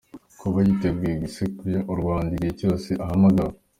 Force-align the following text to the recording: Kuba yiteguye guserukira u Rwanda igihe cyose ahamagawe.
Kuba 0.39 0.57
yiteguye 0.65 1.15
guserukira 1.23 1.79
u 1.91 1.93
Rwanda 1.99 2.31
igihe 2.33 2.53
cyose 2.59 2.89
ahamagawe. 3.03 3.55